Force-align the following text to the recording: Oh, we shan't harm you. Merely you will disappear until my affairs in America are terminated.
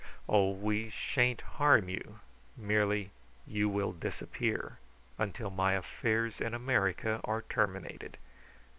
Oh, 0.27 0.49
we 0.49 0.89
shan't 0.89 1.41
harm 1.41 1.87
you. 1.87 2.21
Merely 2.57 3.11
you 3.45 3.69
will 3.69 3.91
disappear 3.91 4.79
until 5.19 5.51
my 5.51 5.73
affairs 5.73 6.41
in 6.41 6.55
America 6.55 7.21
are 7.23 7.43
terminated. 7.43 8.17